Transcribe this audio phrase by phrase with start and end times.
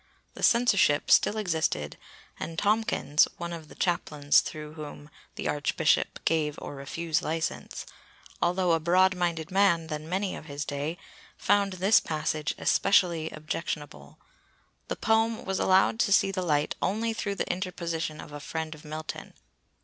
[0.33, 1.95] The censorship still existed,
[2.39, 7.85] and Tomkyns (one of the chaplains through whom the Archbishop gave or refused license),
[8.41, 10.97] although a broader minded man than many of his day,
[11.37, 14.17] found this passage especially objectionable.
[14.87, 18.73] The poem was allowed to see the light only through the interposition of a friend
[18.73, 19.35] of Milton.